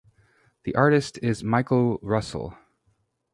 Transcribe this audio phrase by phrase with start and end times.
[0.63, 2.57] The artist is Michael Russell.